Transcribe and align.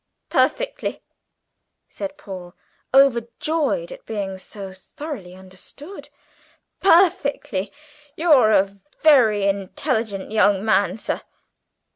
"Perfectly," 0.29 1.03
said 1.87 2.17
Paul, 2.17 2.55
overjoyed 2.91 3.91
at 3.91 4.03
being 4.03 4.39
so 4.39 4.73
thoroughly 4.73 5.35
understood, 5.35 6.09
"perfectly. 6.79 7.71
You're 8.17 8.51
a 8.51 8.73
very 9.03 9.45
intelligent 9.47 10.31
young 10.31 10.65
man, 10.65 10.97
sir. 10.97 11.21